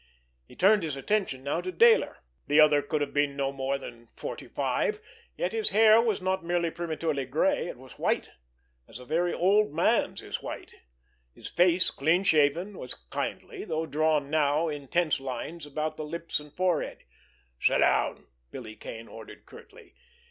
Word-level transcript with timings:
He 0.47 0.55
turned 0.55 0.81
his 0.81 0.95
attention 0.95 1.43
now 1.43 1.61
to 1.61 1.71
Dayler. 1.71 2.15
The 2.47 2.59
other 2.59 2.81
could 2.81 3.01
have 3.01 3.13
been 3.13 3.35
no 3.35 3.51
more 3.51 3.77
than 3.77 4.07
forty 4.17 4.47
five, 4.47 4.99
yet 5.37 5.51
his 5.51 5.69
hair 5.69 6.01
was 6.01 6.23
not 6.23 6.43
merely 6.43 6.71
prematurely 6.71 7.25
gray, 7.25 7.67
it 7.67 7.77
was 7.77 7.99
white, 7.99 8.31
as 8.87 8.97
a 8.97 9.05
very 9.05 9.31
old 9.31 9.75
man's 9.75 10.23
is 10.23 10.41
white; 10.41 10.73
his 11.35 11.47
face, 11.49 11.91
clean 11.91 12.23
shaven, 12.23 12.79
was 12.79 12.95
kindly, 13.11 13.63
though 13.63 13.85
drawn 13.85 14.31
now 14.31 14.69
in 14.69 14.87
tense 14.87 15.19
lines 15.19 15.67
about 15.67 15.97
the 15.97 16.03
lips 16.03 16.39
and 16.39 16.51
forehead. 16.55 17.03
"Sit 17.61 17.77
down!" 17.77 18.25
Billy 18.49 18.75
Kane 18.75 19.07
ordered 19.07 19.45
curtly. 19.45 19.93